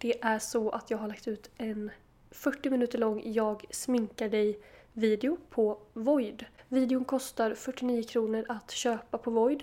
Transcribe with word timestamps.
Det 0.00 0.24
är 0.24 0.38
så 0.38 0.70
att 0.70 0.90
jag 0.90 0.98
har 0.98 1.08
lagt 1.08 1.28
ut 1.28 1.50
en 1.56 1.90
40 2.30 2.70
minuter 2.70 2.98
lång 2.98 3.22
jag 3.24 3.64
sminkar 3.70 4.28
dig 4.28 4.60
video 4.92 5.38
på 5.50 5.78
Void. 5.92 6.44
Videon 6.68 7.04
kostar 7.04 7.54
49 7.54 8.02
kronor 8.02 8.44
att 8.48 8.70
köpa 8.70 9.18
på 9.18 9.30
Void 9.30 9.62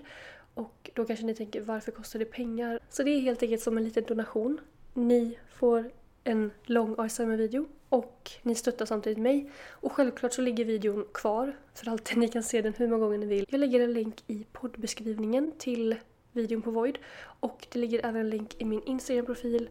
och 0.53 0.89
då 0.93 1.05
kanske 1.05 1.25
ni 1.25 1.35
tänker 1.35 1.61
varför 1.61 1.91
kostar 1.91 2.19
det 2.19 2.25
pengar? 2.25 2.79
Så 2.89 3.03
det 3.03 3.11
är 3.11 3.19
helt 3.19 3.43
enkelt 3.43 3.61
som 3.61 3.77
en 3.77 3.83
liten 3.83 4.03
donation. 4.03 4.59
Ni 4.93 5.37
får 5.49 5.91
en 6.23 6.51
lång 6.65 6.95
ASMR-video 6.97 7.65
och 7.89 8.31
ni 8.41 8.55
stöttar 8.55 8.85
samtidigt 8.85 9.17
mig. 9.17 9.51
Och 9.69 9.91
självklart 9.91 10.33
så 10.33 10.41
ligger 10.41 10.65
videon 10.65 11.05
kvar 11.13 11.55
för 11.73 11.89
alltid. 11.89 12.17
Ni 12.17 12.27
kan 12.27 12.43
se 12.43 12.61
den 12.61 12.73
hur 12.73 12.87
många 12.87 13.05
gånger 13.05 13.17
ni 13.17 13.25
vill. 13.25 13.45
Jag 13.49 13.59
lägger 13.59 13.79
en 13.79 13.93
länk 13.93 14.23
i 14.27 14.45
poddbeskrivningen 14.51 15.51
till 15.57 15.95
videon 16.31 16.61
på 16.61 16.71
Void 16.71 16.97
och 17.39 17.67
det 17.71 17.79
ligger 17.79 18.05
även 18.05 18.21
en 18.21 18.29
länk 18.29 18.61
i 18.61 18.65
min 18.65 18.83
Instagram-profil 18.85 19.69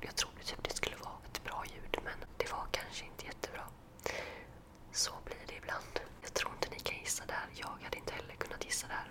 Jag 0.00 0.16
trodde 0.16 0.42
typ 0.44 0.64
det 0.64 0.74
skulle 0.76 0.96
vara 0.96 1.14
ett 1.32 1.44
bra 1.44 1.64
ljud 1.74 1.96
men 2.04 2.18
det 2.36 2.52
var 2.52 2.66
kanske 2.70 3.04
inte 3.04 3.26
jättebra. 3.26 3.62
Så 4.92 5.12
blir 5.24 5.42
det 5.46 5.54
ibland. 5.54 6.00
Jag 6.22 6.34
tror 6.34 6.52
inte 6.52 6.68
ni 6.70 6.80
kan 6.80 6.98
gissa 6.98 7.24
det 7.26 7.32
här. 7.32 7.48
Jag 7.54 7.68
hade 7.84 7.96
inte 7.98 8.14
heller 8.14 8.34
kunnat 8.34 8.64
gissa 8.64 8.86
det 8.86 8.94
här. 8.94 9.10